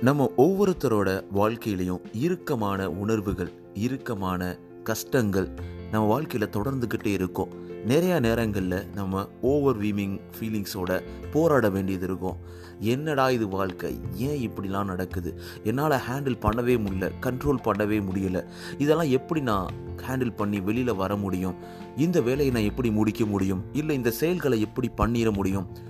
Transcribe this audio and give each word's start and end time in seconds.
நம்ம 0.00 0.30
ஒவ்வொருத்தரோட 0.36 1.24
வாழ்க்கையிலையும் 1.34 2.00
இறுக்கமான 2.12 2.90
உணர்வுகள் 2.90 3.50
இறுக்கமான 3.74 4.58
கஷ்டங்கள் 4.84 5.48
நம்ம 5.90 6.06
வாழ்க்கையில் 6.06 6.48
தொடர்ந்துக்கிட்டே 6.48 7.06
இருக்கும். 7.06 7.48
நிறையா 7.86 8.20
நேரங்களில் 8.20 8.86
நம்ம 8.94 9.28
ஓவர் 9.40 9.78
வீமிங் 9.78 10.20
ஃபீலிங்ஸோட 10.38 11.02
போராட 11.32 11.70
வேண்டியது 11.70 12.04
இருக்கும். 12.04 12.36
என்னடா 12.78 13.30
இது 13.30 13.48
வாழ்க்கை? 13.48 14.00
ஏன் 14.14 14.50
இப்படிலாம் 14.50 14.84
நடக்குது? 14.84 15.40
என்னால் 15.64 15.90
ஹேண்டில் 15.90 16.36
பண்ணவே 16.42 16.78
முடியல 16.78 17.10
கண்ட்ரோல் 17.20 17.58
பண்ணவே 17.64 18.02
முடியல. 18.02 18.44
இதெல்லாம் 18.78 19.10
எப்படி 19.10 19.40
நான் 19.40 19.70
ஹேண்டில் 20.08 20.36
பண்ணி 20.36 20.60
வெளியில் 20.60 20.94
வர 20.94 21.16
முடியும்? 21.16 21.54
இந்த 21.96 22.20
வேலையை 22.20 22.54
நான் 22.54 22.62
எப்படி 22.62 22.90
முடிக்க 22.90 23.24
முடியும்? 23.24 23.64
இல்லை 23.72 23.96
இந்த 23.96 24.10
செயல்களை 24.10 24.60
எப்படி 24.60 24.90
பண்ணிட 24.96 25.32
முடியும்? 25.32 25.88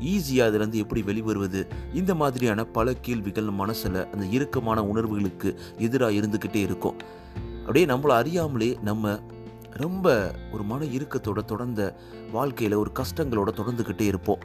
ஈஸியாக 0.00 0.48
அதுலேருந்து 0.48 0.72
எப்படி 0.72 1.02
வெளிவருவது? 1.02 1.66
இந்த 1.94 2.14
மாதிரியான 2.14 2.64
பல 2.64 2.94
கேள்விகள் 2.94 3.44
மனசில் 3.44 4.10
அந்த 4.10 4.24
இறுக்கமான 4.24 4.84
உணர்வுகளுக்கு 4.84 5.60
எதிராக 5.78 6.12
இருந்துக்கிட்டே 6.12 6.54
இருக்கும். 6.54 6.96
அப்படியே 7.60 7.86
நம்மளை 7.86 8.08
அறியாமலே 8.08 8.78
நம்ம 8.82 9.20
ரொம்ப 9.70 10.34
ஒரு 10.52 10.62
மன 10.62 10.84
இறுக்கத்தோட 10.84 11.44
தொடர்ந்த 11.44 11.96
வாழ்க்கையில் 12.32 12.76
ஒரு 12.76 12.90
கஷ்டங்களோட 12.98 13.48
தொடர்ந்துக்கிட்டே 13.56 14.00
இருப்போம். 14.00 14.38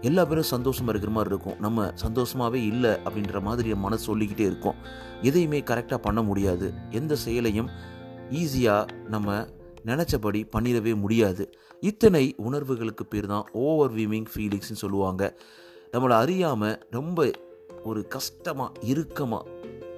எல்லா 0.00 0.24
பேரும் 0.24 0.42
சந்தோஷமாக 0.42 0.90
இருக்கிற 0.90 1.14
மாதிரி 1.14 1.34
இருக்கும். 1.34 1.60
நம்ம 1.60 1.92
சந்தோஷமாகவே 2.08 2.66
இல்லை 2.66 2.90
அப்படின்ற 2.90 3.42
மாதிரி 3.42 3.68
நம்ம 3.68 3.84
மனசு 3.84 4.02
சொல்லிக்கிட்டே 4.02 4.44
இருக்கோம். 4.44 4.74
எதையுமே 5.22 5.60
கரெக்டாக 5.60 5.96
பண்ண 5.96 6.22
முடியாது. 6.22 6.72
எந்த 6.90 7.16
செயலையும் 7.16 7.70
ஈஸியாக 8.30 8.88
நம்ம 9.08 9.46
நினச்சபடி 9.86 10.48
பண்ணிடவே 10.58 10.94
முடியாது. 10.94 11.56
இத்தனை 11.82 12.34
உணர்வுகளுக்கு 12.36 13.06
பேர் 13.06 13.26
தான் 13.26 13.46
ஓவர்வீமிங் 13.54 14.26
ஃபீலிங்ஸ்னு 14.34 14.80
சொல்லுவாங்க. 14.82 15.38
நம்மளை 15.92 16.14
அறியாமல் 16.24 16.86
ரொம்ப 16.90 17.30
ஒரு 17.82 18.06
கஷ்டமாக 18.06 18.80
இறுக்கமாக 18.80 19.48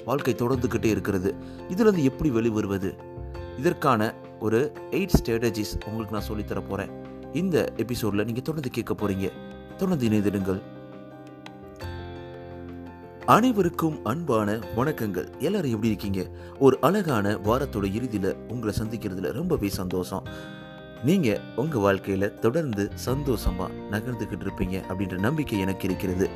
வாழ்க்கை 0.05 0.34
தொடர்ந்துக்கிட்டே 0.34 0.84
இருக்கிறது. 0.84 1.34
இதுலேருந்து 1.68 2.02
எப்படி 2.02 2.30
வெளிவருவது? 2.30 2.90
இதற்கான 3.58 4.14
ஒரு 4.40 4.72
எயிட் 4.90 5.14
ஸ்ட்ராட்டஜிஸ் 5.18 5.74
உங்களுக்கு 5.86 6.16
நான் 6.16 6.28
சொல்லித்தர 6.28 6.62
போகிறேன் 6.68 6.90
இந்த 7.32 7.72
எபிசோடில் 7.77 8.24
நீங்கள் 8.24 8.42
தொடர்ந்து 8.42 8.70
கேட்க 8.70 8.94
போகிறீங்க 8.94 9.30
தொடர்ந்து 9.77 10.08
இணைந்திடுங்கள். 10.08 10.62
அனைவருக்கும் 13.27 14.05
அன்பான 14.05 14.58
வணக்கங்கள். 14.77 15.28
எல்லாரும் 15.38 15.70
எப்படி 15.70 15.86
இருக்கீங்க? 15.86 16.30
ஒரு 16.58 16.78
அழகான 16.80 17.34
வாரத்தோட 17.34 17.94
இறுதியில் 17.94 18.36
உங்களை 18.48 18.74
சந்திக்கிறதுல 18.78 19.32
ரொம்பவே 19.32 19.68
சந்தோஷம். 19.68 20.27
நீங்கள் 21.08 21.41
உங்கள் 21.56 21.83
வாழ்க்கையில் 21.84 22.34
தொடர்ந்து 22.34 22.91
சந்தோஷமாக 23.06 23.72
நகர்ந்துக்கிட்டு 23.91 24.44
இருப்பீங்க 24.47 24.77
அப்படின்ற 24.88 25.16
நம்பிக்கை 25.19 25.58
எனக்கு 25.58 25.84
இருக்கிறது. 25.88 26.27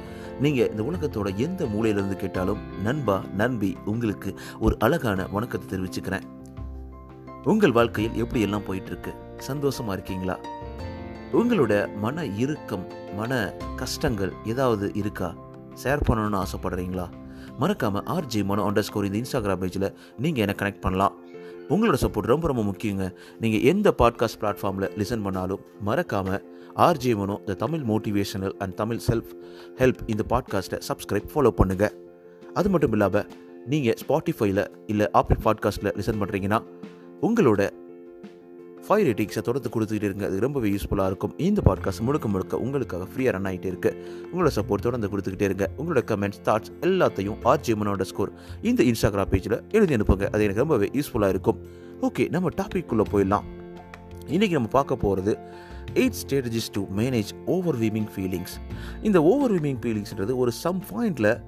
நீங்கள் 0.40 0.70
இந்த 0.70 0.82
உலகத்தோட 0.82 1.28
எந்த 1.36 1.64
மூலையிலிருந்து 1.64 2.16
கேட்டாலும் 2.16 2.58
நண்பா 2.82 3.16
நண்பி 3.36 3.76
உங்களுக்கு 3.84 4.30
ஒரு 4.58 4.76
அழகான 4.78 5.26
வணக்கத்தை 5.26 5.68
தெரிவிச்சுக்கிறேன். 5.72 6.26
உங்கள் 7.44 7.72
வாழ்க்கையில் 7.72 8.18
எப்படி 8.24 8.40
எல்லாம் 8.40 8.66
போயிட்டு 8.66 8.86
இருக்கு 8.86 9.14
சந்தோஷமா 9.48 9.92
இருக்கீங்களா? 9.92 10.36
உங்களோட 11.32 11.72
மன 12.04 12.26
இறுக்கம் 12.44 12.86
மன 13.16 13.32
கஷ்டங்கள் 13.76 14.34
ஏதாவது 14.44 14.88
இருக்கா? 14.94 15.30
ஷேர் 15.84 16.06
பண்ணணும்னு 16.08 16.42
ஆசைப்படுறீங்களா? 16.44 17.08
மறக்காம 17.60 18.02
ஆர்ஜி 18.16 18.44
மனோ 18.44 18.62
அண்டர் 18.70 18.86
ஸ்கோர் 18.88 19.04
இந்த 19.04 19.18
இன்ஸ்டாகிராம் 19.22 19.62
பேஜில் 19.62 19.94
நீங்கள் 20.18 20.44
என்னை 20.44 20.54
கனெக்ட் 20.58 20.84
பண்ணலாம். 20.86 21.14
உங்களோட 21.68 21.96
சப்போர்ட் 22.00 22.30
ரொம்ப 22.32 22.46
ரொம்ப 22.46 22.62
முக்கியங்க. 22.62 23.14
நீங்கள் 23.40 23.60
எந்த 23.60 23.94
பாட்காஸ்ட் 23.98 24.38
பிளாட்ஃபார்மில் 24.40 24.88
லிசன் 24.96 25.22
பண்ணாலும் 25.22 25.60
மறக்காமல் 25.80 26.44
R J 26.76 27.16
Mano 27.16 27.40
the 27.46 27.54
Tamil 27.54 27.80
motivational 27.80 28.52
and 28.58 28.76
Tamil 28.76 29.00
self 29.06 29.32
help 29.76 30.00
இந்த 30.06 30.24
பாட்காஸ்ட்டை 30.28 30.80
சப்ஸ்கிரைப் 30.88 31.28
ஃபாலோ 31.34 31.50
பண்ணுங்கள் 31.56 31.94
அது 32.54 32.70
மட்டும் 32.70 32.92
இல்லாமல் 32.92 33.26
நீங்கள் 33.66 33.96
ஸ்பாட்டிஃபைல 34.08 34.66
இல்லை 34.86 35.10
ஆப்பிள் 35.10 35.38
பாட்காஸ்ட்டில் 35.44 35.94
லிசன் 35.94 36.20
பண்ணுறீங்கன்னா 36.20 36.62
உங்களோட 37.22 37.70
ஃபைவ் 38.88 39.06
ரேட்டிங்ஸை 39.08 39.40
தொடர்ந்து 39.40 39.70
கொடுத்துக்கிட்டு 39.74 40.08
இருங்க. 40.08 40.26
அது 40.26 40.40
ரொம்பவே 40.40 40.68
யூஸ்ஃபுல்லாக 40.70 41.06
இருக்கும். 41.06 41.38
இந்த 41.38 41.62
பாட்காஸ்ட் 41.64 42.00
முழுக்க 42.00 42.28
முழுக்க 42.28 42.58
உங்களுக்காக 42.58 43.04
ஃப்ரீயாக 43.04 43.30
ரன் 43.30 43.44
ஆகிட்டு 43.44 43.64
இருக்கு. 43.64 44.06
உங்களோட 44.32 44.50
சப்போர்ட் 44.56 44.86
தொடர்ந்து 44.86 45.08
கொடுத்துக்கிட்டே 45.08 45.42
இருங்க. 45.42 45.70
உங்களோட 45.78 46.02
கமெண்ட்ஸ் 46.06 46.40
தாட்ஸ் 46.44 46.70
எல்லாத்தையும் 46.80 47.36
ஆர்ஜி 47.44 47.74
மனோட 47.80 48.02
ஸ்கோர் 48.02 48.32
இந்த 48.62 48.84
இன்ஸ்டாகிராம் 48.84 49.30
பேஜில் 49.30 49.62
எழுதி 49.70 49.94
அனுப்புங்க. 49.94 50.28
அது 50.30 50.42
எனக்கு 50.42 50.60
ரொம்பவே 50.60 50.90
யூஸ்ஃபுல்லாக 50.94 51.28
இருக்கும். 51.28 51.58
ஓகே 52.02 52.30
நம்ம 52.30 52.48
டாபிக்குள்ளே 52.56 53.04
போயிடலாம். 53.12 53.42
இன்றைக்கி 54.26 54.50
நம்ம 54.50 54.68
பார்க்க 54.68 54.96
போகிறது 54.96 55.38
eight 55.94 56.18
strategies 56.22 56.72
to 56.72 56.86
manage 56.96 57.30
overwhelming 57.78 58.08
feelings 58.16 58.56
இந்த 59.02 59.22
ஓவர் 59.22 59.52
வீமிங் 59.52 59.80
ஃபீலிங்ஸ்ன்றது 59.82 60.36
ஒரு 60.36 60.52
சம் 60.52 60.82
பாயிண்டில் 60.90 61.40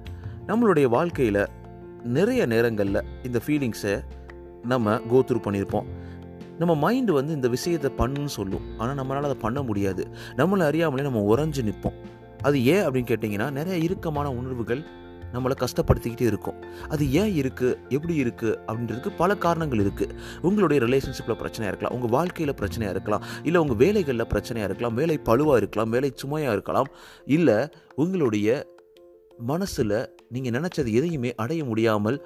நம்மளுடைய 0.47 0.83
வாழ்க்கையில் 0.83 1.47
நிறைய 2.03 2.45
நேரங்களில் 2.45 3.01
இந்த 3.23 3.41
ஃபீலிங்ஸை 3.47 4.03
நம்ம 4.63 4.95
கோத்ரூ 4.95 5.39
பண்ணியிருப்போம் 5.45 6.00
நம்ம 6.61 6.73
மைண்டு 6.83 7.11
வந்து 7.19 7.35
இந்த 7.39 7.47
விஷயத்தை 7.57 7.91
பண்ணுன்னு 8.01 8.31
சொல்லும். 8.37 8.65
ஆனால் 8.77 8.97
நம்மளால் 9.01 9.29
அதை 9.29 9.37
பண்ண 9.45 9.61
முடியாது. 9.69 10.05
நம்மளை 10.41 10.65
அறியாமலே 10.71 11.05
நம்ம 11.09 11.21
உறைஞ்சு 11.31 11.61
நிற்போம். 11.69 11.99
அது 12.47 12.57
ஏன் 12.73 12.83
அப்படின்னு 12.87 13.11
கேட்டிங்கன்னா 13.13 13.47
நிறைய 13.59 13.77
இறுக்கமான 13.85 14.27
உணர்வுகள் 14.39 14.81
நம்மளை 15.33 15.55
கஷ்டப்படுத்திக்கிட்டே 15.63 16.25
இருக்கும். 16.29 16.57
அது 16.93 17.03
ஏன் 17.19 17.31
இருக்குது 17.41 17.75
எப்படி 17.95 18.15
இருக்குது 18.23 18.55
அப்படின்றதுக்கு 18.67 19.11
பல 19.17 19.35
காரணங்கள் 19.45 19.81
இருக்குது 19.83 20.15
உங்களுடைய 20.47 20.79
ரிலேஷன்ஷிப்பில் 20.85 21.39
பிரச்சனையாக 21.41 21.71
இருக்கலாம். 21.71 21.95
உங்கள் 21.97 22.13
வாழ்க்கையில் 22.15 22.57
பிரச்சனையாக 22.61 22.95
இருக்கலாம். 22.95 23.23
இல்லை 23.43 23.61
உங்கள் 23.61 23.79
வேலைகளில் 23.83 24.29
பிரச்சனையாக 24.33 24.69
இருக்கலாம். 24.69 24.97
வேலை 25.01 25.17
பழுவாக 25.29 25.61
இருக்கலாம். 25.63 25.93
வேலை 25.95 26.11
சுமையாக 26.23 26.57
இருக்கலாம். 26.57 26.89
இல்லை 27.37 27.57
உங்களுடைய 27.95 28.49
மனசில் 29.51 29.97
நீங்கள் 30.35 30.55
நினச்சது 30.57 30.89
எதையுமே 30.99 31.31
அடைய 31.35 31.61
முடியாமல் 31.71 32.19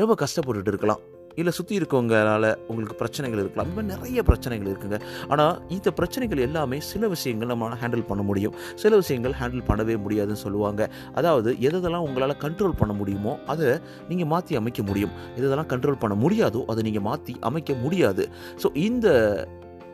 ரொம்ப 0.00 0.14
கஷ்டப்பட்டுட்டு 0.24 0.72
இருக்கலாம். 0.74 1.00
இல்லை 1.38 1.52
சுற்றி 1.58 1.74
இருக்கவங்களால் 1.80 2.48
உங்களுக்கு 2.70 2.96
பிரச்சனைகள் 3.00 3.40
இருக்கலாம். 3.42 3.66
இந்த 3.68 3.76
மாதிரி 3.76 3.92
நிறைய 3.94 4.22
பிரச்சனைகள் 4.28 4.70
இருக்குங்க. 4.72 4.98
ஆனால் 5.32 5.54
இந்த 5.76 5.88
பிரச்சனைகள் 5.98 6.44
எல்லாமே 6.46 6.78
சில 6.90 7.08
விஷயங்கள் 7.14 7.50
நம்மளால் 7.52 7.80
ஹேண்டில் 7.82 8.06
பண்ண 8.10 8.22
முடியும். 8.30 8.54
சில 8.82 8.92
விஷயங்கள் 9.02 9.36
ஹேண்டில் 9.40 9.66
பண்ணவே 9.70 9.96
முடியாதுன்னு 10.04 10.42
சொல்லுவாங்க. 10.44 10.90
அதாவது 11.20 11.52
எதெல்லாம் 11.68 12.06
உங்களால் 12.08 12.36
கண்ட்ரோல் 12.44 12.78
பண்ண 12.80 12.94
முடியுமோ 13.00 13.34
அதை 13.54 13.68
நீங்கள் 14.10 14.30
மாற்றி 14.34 14.60
அமைக்க 14.62 14.82
முடியும். 14.90 15.14
எதெல்லாம் 15.38 15.70
கண்ட்ரோல் 15.74 16.02
பண்ண 16.04 16.16
முடியாதோ 16.24 16.62
அதை 16.72 16.82
நீங்கள் 16.88 17.06
மாற்றி 17.10 17.34
அமைக்க 17.50 17.74
முடியாது. 17.84 18.26
ஸோ 18.64 18.70
இந்த 18.88 19.08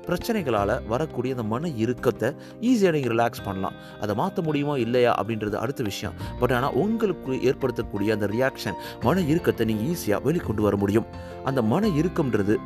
பிரச்சனைகளால் 0.08 0.74
வரக்கூடிய 0.92 1.34
அந்த 1.36 1.44
மன 1.52 1.68
இறுக்கத்தை 1.84 2.28
ஈஸியாக 2.68 2.92
நீங்கள் 2.96 3.12
ரிலாக்ஸ் 3.14 3.44
பண்ணலாம். 3.46 3.76
அதை 4.02 4.14
மாற்ற 4.20 4.42
முடியுமா? 4.48 4.76
இல்லையா? 4.84 5.12
அப்படின்றது 5.20 5.56
அடுத்த 5.62 5.82
விஷயம். 5.90 6.14
பட் 6.40 6.54
ஆனால் 6.56 6.74
உங்களுக்கு 6.82 7.34
ஏற்படுத்தக்கூடிய 7.50 8.08
அந்த 8.16 8.28
ரியாக்ஷன் 8.36 8.76
மன 9.06 9.24
இறுக்கத்தை 9.32 9.66
நீங்கள் 9.70 9.88
ஈஸியாக 9.94 10.20
வெளிக்கொண்டு 10.28 10.64
வர 10.68 10.76
முடியும். 10.84 11.06
அந்த 11.50 11.62
மன 11.72 11.88
இறுக்கம்ன்றது 12.00 12.56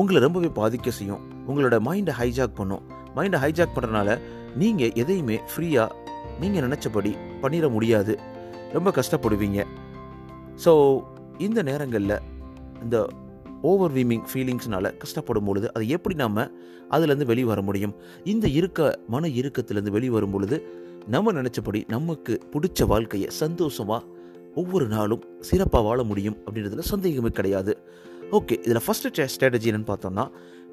உங்களை 0.00 0.18
ரொம்பவே 0.26 0.50
பாதிக்க 0.60 0.90
செய்யும். 0.98 1.22
உங்களோட 1.48 1.76
மைண்டை 1.88 2.12
ஹைஜாக் 2.20 2.58
பண்ணும். 2.60 2.82
மைண்டை 3.16 3.38
ஹைஜாக் 3.44 3.76
பண்ணுறனால 3.76 4.18
நீங்கள் 4.62 4.92
எதையுமே 5.02 5.38
ஃப்ரீயாக 5.50 5.96
நீங்கள் 6.42 6.64
நினச்சபடி 6.66 7.12
பண்ணிட 7.42 7.66
முடியாது. 7.76 8.12
ரொம்ப 8.76 8.88
கஷ்டப்படுவீங்க. 8.98 9.60
ஸோ 10.64 10.72
இந்த 11.46 11.60
நேரங்களில் 11.68 12.16
இந்த 12.84 12.96
ஓவர் 13.62 13.92
வீமிங் 13.92 14.24
ஃபீலிங்ஸ்னால 14.32 14.92
கஷ்டப்படும் 15.02 15.44
பொழுது 15.44 15.74
அது 15.74 15.88
எப்படி 15.88 16.14
நம்ம 16.14 16.48
அதுலேருந்து 16.90 17.24
வெளியே 17.24 17.46
வர 17.46 17.62
முடியும்? 17.62 17.94
இந்த 18.24 18.48
இருக்க 18.48 18.98
மன 19.08 19.28
இறுக்கத்துலேருந்து 19.28 19.90
வெளியே 19.90 20.12
வரும் 20.12 20.30
பொழுது 20.30 20.66
நம்ம 21.08 21.32
நினச்சபடி 21.32 21.88
நமக்கு 21.88 22.40
பிடிச்ச 22.52 22.86
வாழ்க்கையை 22.86 23.30
சந்தோஷமாக 23.30 24.04
ஒவ்வொரு 24.54 24.86
நாளும் 24.86 25.24
சிறப்பாக 25.40 25.84
வாழ 25.84 26.02
முடியும் 26.02 26.36
அப்படின்றதுல 26.46 26.78
சந்தேகமே 26.78 27.28
கிடையாது. 27.28 27.76
ஓகே 28.30 28.52
இதில் 28.52 28.82
ஃபஸ்ட்டு 28.86 29.26
ஸ்ட்ராட்டஜி 29.34 29.68
என்னென்னு 29.70 29.90
பார்த்தோம்னா 29.92 30.30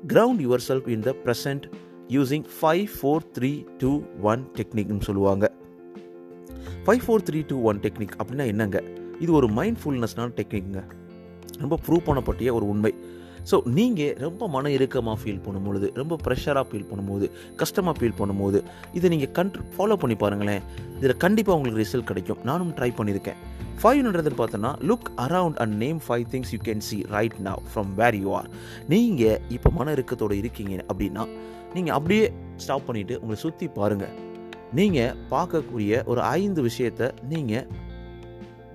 ground 0.07 0.41
yourself 0.67 0.87
in 0.87 0.99
the 0.99 1.15
present 1.25 1.65
using 2.07 2.45
five 2.61 2.85
four 3.01 3.23
three 3.37 3.65
two 3.77 4.01
one 4.21 4.47
டெக்னிக்னு 4.57 5.01
சொல்லுவாங்க. 5.01 5.51
Five 6.85 7.01
four 7.07 7.25
three 7.29 7.45
two 7.47 7.61
one 7.61 7.79
technique 7.79 8.15
அப்படின்னா 8.23 8.45
என்னங்க? 8.45 8.83
இது 9.19 9.31
ஒரு 9.31 9.47
மைண்ட்ஃபுல்னஸ்னான 9.47 10.29
டெக்னிக்ங்க 10.39 10.83
ரொம்ப 11.63 11.75
ப்ரூவ் 11.85 12.07
பண்ணப்பட்டிய 12.07 12.53
ஒரு 12.59 12.67
உண்மை. 12.73 12.93
ஸோ 13.49 13.57
நீங்கள் 13.77 14.15
ரொம்ப 14.23 14.47
மன 14.55 14.69
இறுக்கமாக 14.77 15.17
ஃபீல் 15.19 15.43
பண்ணும்பொழுது 15.43 15.87
ரொம்ப 15.99 16.13
ப்ரெஷராக 16.25 16.65
ஃபீல் 16.69 16.87
பண்ணும்போது 16.89 17.25
கஷ்டமாக 17.61 17.93
ஃபீல் 17.99 18.17
பண்ணும்போது 18.17 18.59
இதை 18.97 19.09
நீங்கள் 19.13 19.31
கண்ட்ரு 19.37 19.61
ஃபாலோ 19.75 19.95
பண்ணி 20.01 20.17
பாருங்களேன். 20.23 20.63
இதில் 20.97 21.21
கண்டிப்பாக 21.25 21.57
உங்களுக்கு 21.57 21.83
ரிசல்ட் 21.83 22.09
கிடைக்கும். 22.11 22.41
நானும் 22.49 22.73
ட்ரை 22.79 22.89
பண்ணியிருக்கேன். 22.99 23.39
ஃபைவ்ன்றது 23.81 24.33
பார்த்தோன்னா 24.41 24.71
look 24.89 25.09
around 25.25 25.59
and 25.63 25.75
name 25.83 25.99
five 26.05 26.25
things 26.33 26.51
you 26.53 26.59
can 26.67 26.83
see 26.89 26.97
right 27.15 27.37
now 27.47 27.61
from 27.71 27.91
where 27.99 28.17
you 28.23 28.29
are 28.37 28.47
நீங்கள் 28.93 29.39
இப்போ 29.57 29.71
மன 29.77 29.91
இறுக்கத்தோடு 29.97 30.37
இருக்கீங்க 30.43 30.75
அப்படின்னா 30.91 31.25
நீங்கள் 31.75 31.95
அப்படியே 31.97 32.25
ஸ்டாப் 32.63 32.87
பண்ணிவிட்டு 32.87 33.17
உங்களை 33.21 33.39
சுற்றி 33.45 33.67
பாருங்கள் 33.79 34.15
நீங்கள் 34.79 35.15
பார்க்கக்கூடிய 35.33 36.03
ஒரு 36.11 36.21
ஐந்து 36.39 36.61
விஷயத்தை 36.69 37.09
நீங்கள் 37.33 37.67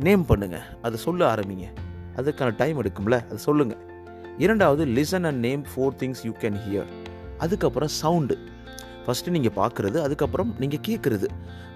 நேம் 0.07 0.27
பண்ணுங்கள் 0.31 0.69
அதை 0.87 0.97
சொல்ல 1.07 1.23
ஆரம்பிங்க. 1.35 1.67
அதுக்கான 2.17 2.57
டைம் 2.63 2.81
எடுக்கும்ல 2.83 3.17
அதை 3.27 3.39
சொல்லுங்கள் 3.49 3.81
இரண்டாவது 4.45 4.85
listen 4.97 5.27
and 5.31 5.41
name 5.47 5.65
four 5.71 5.95
things 6.03 6.23
you 6.29 6.33
can 6.43 6.59
hear 6.65 6.91
அதுக்கப்புறம் 7.39 7.93
சவுண்டு 8.01 8.37
ஃபஸ்ட்டு 9.05 9.33
நீங்கள் 9.35 9.55
பார்க்குறது 9.57 9.99
அதுக்கப்புறம் 10.07 10.51
நீங்கள் 10.63 10.83
கேட்குறது. 10.89 11.29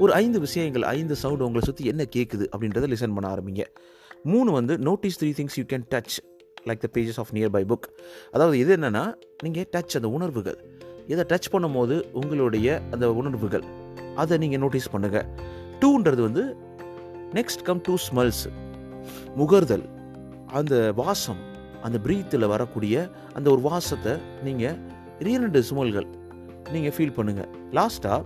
ஒரு 0.03 0.13
ஐந்து 0.13 0.41
விஷயங்கள் 0.41 0.83
ஐந்து 0.83 1.15
சவுண்டு 1.23 1.45
உங்களை 1.45 1.63
சுற்றி 1.67 1.85
என்ன 1.93 2.03
கேட்குது 2.17 2.45
அப்படின்றத 2.53 2.87
லிசன் 2.93 3.15
பண்ண 3.17 3.27
ஆரம்பிங்க. 3.35 3.65
மூணு 4.33 4.51
வந்து 4.53 4.75
notice 4.89 5.19
three 5.23 5.31
things 5.39 5.57
you 5.61 5.65
can 5.73 5.87
touch 5.95 6.15
like 6.69 6.83
the 6.85 6.89
pages 6.95 7.19
of 7.23 7.33
nearby 7.57 7.65
book 7.73 7.89
அதாவது 8.33 8.59
இது 8.59 8.77
என்னென்னா 8.77 9.05
நீங்கள் 9.45 9.67
டச் 9.77 9.97
அந்த 9.99 10.09
உணர்வுகள். 10.19 10.59
இதை 11.13 11.25
டச் 11.33 11.51
பண்ணும்போது 11.53 11.97
உங்களுடைய 12.21 12.69
அந்த 12.91 13.13
உணர்வுகள். 13.13 13.67
அதை 14.23 14.39
நீங்கள் 14.45 14.63
நோட்டீஸ் 14.65 14.89
பண்ணுங்கள் 14.95 15.27
டூன்றது 15.81 16.23
வந்து 16.29 16.45
நெக்ஸ்ட் 17.39 17.63
கம் 17.63 17.81
டூ 17.89 17.95
ஸ்மெல்ஸ் 18.07 18.45
முகர்தல். 19.41 19.87
அந்த 20.53 20.93
வாசம் 20.93 21.41
அந்த 21.85 21.99
ப்ரீத்தில் 21.99 22.47
வரக்கூடிய 22.47 23.11
அந்த 23.35 23.51
ஒரு 23.51 23.61
வாசத்தை 23.61 24.13
நீங்கள் 24.45 24.79
இரண்டு 25.21 25.63
சுமல்கள் 25.63 26.07
நீங்கள் 26.73 26.93
ஃபீல் 26.93 27.17
பண்ணுங்கள் 27.17 27.51
லாஸ்ட்டாக 27.73 28.25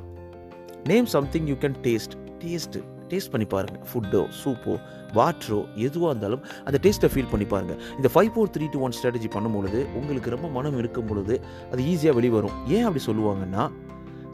name 0.84 1.06
something 1.06 1.46
you 1.46 1.54
can 1.54 1.76
taste 1.82 2.14
taste 2.38 2.80
taste 3.08 3.30
பண்ணி 3.30 3.46
பாருங்கள் 3.46 3.82
ஃபுட்டோ 3.92 4.26
சூப்போ 4.44 4.74
வாட்டரோ 5.14 5.66
எதுவாக 5.76 6.10
இருந்தாலும் 6.10 6.40
அந்த 6.64 6.78
டேஸ்ட்டை 6.82 7.08
ஃபீல் 7.08 7.30
பண்ணி 7.30 7.46
பாருங்கள் 7.46 7.76
இந்த 7.96 8.08
five 8.14 8.30
four 8.34 8.50
three 8.56 8.66
two 8.72 8.80
one 8.80 8.90
strategy 8.90 9.28
பண்ணும் 9.28 9.52
பொழுது 9.52 9.86
உங்களுக்கு 9.94 10.30
ரொம்ப 10.30 10.48
மனம் 10.48 10.78
இருக்கும் 10.78 11.06
பொழுது 11.06 11.40
அது 11.72 11.82
ஈஸியாக 11.82 12.14
வெளிவரும். 12.14 12.68
ஏன் 12.68 12.82
அப்படி 12.82 13.04
சொல்லுவாங்கன்னா 13.06 13.70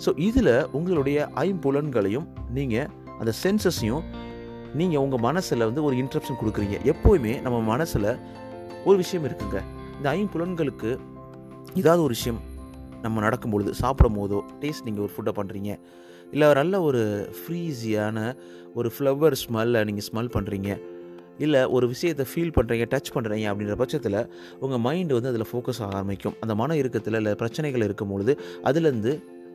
ஸோ 0.05 0.19
இதில் 0.19 0.67
உங்களுடைய 0.73 1.29
ஐம்புலன்களையும் 1.35 2.27
நீங்கள் 2.51 2.89
அந்த 3.19 3.33
சென்சஸையும் 3.43 4.05
நீங்கள் 4.81 5.03
உங்கள் 5.05 5.25
மனசில் 5.29 5.67
வந்து 5.69 5.83
ஒரு 5.89 5.97
இன்ட்ரப்ஷன் 6.03 6.41
கொடுக்குறீங்க. 6.41 6.77
எப்போவுமே 6.93 7.33
நம்ம 7.45 7.59
மனசில் 7.73 8.11
ஒரு 8.89 8.97
விஷயம் 9.03 9.27
இருக்குங்க. 9.29 9.61
இந்த 9.99 10.09
ஐம்புலன்களுக்கு 10.19 10.91
ஏதாவது 11.81 12.03
ஒரு 12.07 12.15
விஷயம் 12.19 12.41
நம்ம 13.05 13.21
நடக்கும் 13.21 13.53
பொழுது 13.55 13.71
சாப்பிடும் 13.81 14.19
போதோ 14.19 14.39
டேஸ்ட் 14.61 14.87
நீங்கள் 14.89 15.05
ஒரு 15.07 15.13
ஃபுட்டை 15.15 15.33
பண்ணுறீங்க 15.39 15.71
இல்லை 16.35 16.47
நல்ல 16.59 16.75
ஒரு 16.89 17.03
ஃப்ரீஸியான 17.39 18.19
ஒரு 18.75 18.89
ஃப்ளவர் 18.95 19.35
ஸ்மெல்லை 19.43 19.81
நீங்கள் 19.89 20.07
ஸ்மெல் 20.09 20.31
பண்ணுறீங்க 20.37 20.71
இல்லை 21.45 21.61
ஒரு 21.77 21.87
விஷயத்தை 21.93 22.25
ஃபீல் 22.31 22.53
பண்ணுறீங்க 22.57 22.85
டச் 22.93 23.11
பண்ணுறீங்க 23.15 23.47
அப்படின்ற 23.53 23.75
பட்சத்தில் 23.83 24.19
உங்கள் 24.65 24.83
மைண்டு 24.87 25.17
வந்து 25.19 25.31
அதில் 25.33 25.49
ஃபோக்கஸ் 25.53 25.81
ஆக 25.85 25.95
ஆரம்பிக்கும். 25.99 26.37
அந்த 26.41 26.55
மன 26.61 26.77
இறுக்கத்தில் 26.77 27.19
இல்லை 27.21 27.35
பிரச்சனைகள் 27.35 27.87
இருக்கும் 27.89 28.13
பொழுது 28.13 28.35
அதுலேருந்து 28.69 29.13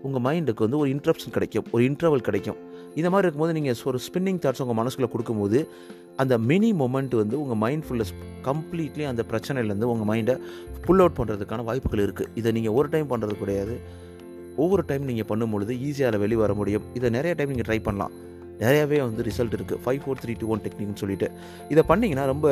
உங்கள் 0.08 0.24
மைண்டுக்கு 0.28 0.66
வந்து 0.68 0.78
ஒரு 0.78 0.90
இன்ட்ரப்ஷன் 0.96 1.36
கிடைக்கும். 1.38 1.66
ஒரு 1.72 1.84
இன்டர்வல் 1.90 2.28
கிடைக்கும். 2.28 2.60
இந்த 3.00 3.10
மாதிரி 3.14 3.26
இருக்கும்போது 3.28 3.56
நீங்கள் 3.58 3.84
ஒரு 3.92 4.00
ஸ்பின்னிங் 4.06 4.40
தாட்ஸ் 4.44 4.64
உங்கள் 4.66 4.80
மனசுக்குள்ளே 4.82 5.12
கொடுக்கும்போது 5.14 5.60
அந்த 6.22 6.34
மினி 6.50 6.70
மொமெண்ட் 6.82 7.14
வந்து 7.22 7.36
உங்கள் 7.44 7.60
மைண்ட் 7.64 7.86
ஃபுல்லாக 7.88 8.26
கம்ப்ளீட்லி 8.48 9.04
அந்த 9.12 9.22
பிரச்சனையிலேருந்து 9.32 9.90
உங்கள் 9.94 10.10
மைண்டை 10.12 10.36
புல் 10.86 11.02
அவுட் 11.04 11.18
பண்ணுறதுக்கான 11.20 11.66
வாய்ப்புகள் 11.70 12.04
இருக்குது 12.06 12.32
இதை 12.40 12.52
நீங்கள் 12.58 12.76
ஒரு 12.80 12.90
டைம் 12.94 13.08
பண்ணுறது 13.12 13.36
கிடையாது. 13.44 13.76
ஒவ்வொரு 14.64 14.84
டைம் 14.90 15.04
நீங்கள் 15.10 15.30
பண்ணும்பொழுது 15.30 15.74
ஈஸியாக 15.88 16.10
அதில் 16.10 16.24
வெளியே 16.24 16.40
வர 16.44 16.54
முடியும். 16.60 16.86
இதை 16.98 17.10
நிறைய 17.18 17.34
டைம் 17.40 17.52
நீங்கள் 17.54 17.68
ட்ரை 17.70 17.80
பண்ணலாம். 17.88 18.14
நிறையாவே 18.64 18.98
வந்து 19.06 19.24
ரிசல்ட் 19.28 19.56
இருக்குது 19.58 19.82
five 19.84 20.02
four 20.04 20.20
three 20.24 20.34
two 20.42 20.48
one 20.54 20.64
டெக்னிக்னு 20.66 21.00
சொல்லிட்டு. 21.04 21.28
இதை 21.74 21.84
பண்ணிங்கன்னா 21.92 22.26
ரொம்ப 22.34 22.48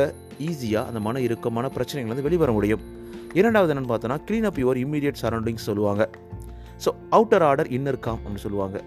ஈஸியாக 0.50 0.90
அந்த 0.90 1.00
மன 1.08 1.20
இறுக்கமான 1.28 1.68
பிரச்சனைகள் 1.76 2.12
வந்து 2.14 2.26
வெளிவர 2.28 2.52
முடியும். 2.58 2.86
இரண்டாவது 3.40 3.72
என்னென்னு 3.74 3.92
பார்த்தோன்னா 3.92 4.18
clean 4.30 4.48
up 4.50 4.62
your 4.64 4.80
immediate 4.86 5.20
surroundings 5.24 5.68
சொல்லுவாங்க. 5.70 6.06
So 6.86 6.92
outer 7.18 7.46
order 7.50 7.70
inner 7.80 8.00
calm 8.08 8.22
அப்படின்னு 8.24 8.46
சொல்லுவாங்க. 8.46 8.80